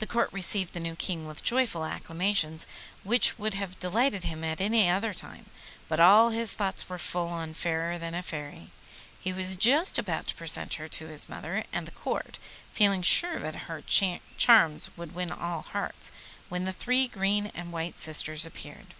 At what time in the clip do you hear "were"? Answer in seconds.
6.90-6.98